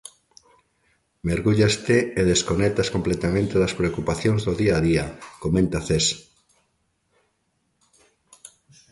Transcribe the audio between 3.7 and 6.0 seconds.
preocupacións do día a día, comenta